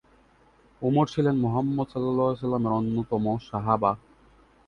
[0.81, 3.91] উমর ছিলেন মুহাম্মদ এর অন্যতম সাহাবা।